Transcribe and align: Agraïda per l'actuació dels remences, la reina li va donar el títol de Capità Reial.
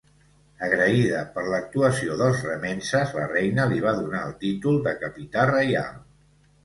Agraïda 0.67 1.19
per 1.35 1.43
l'actuació 1.49 2.15
dels 2.21 2.41
remences, 2.47 3.13
la 3.21 3.27
reina 3.35 3.67
li 3.75 3.85
va 3.87 3.93
donar 4.01 4.25
el 4.31 4.35
títol 4.47 4.81
de 4.89 4.99
Capità 5.05 5.45
Reial. 5.55 6.01